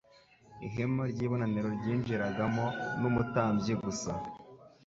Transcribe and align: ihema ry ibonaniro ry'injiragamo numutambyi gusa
ihema 0.67 1.03
ry 1.11 1.19
ibonaniro 1.25 1.69
ry'injiragamo 1.79 2.65
numutambyi 2.99 3.73
gusa 3.83 4.11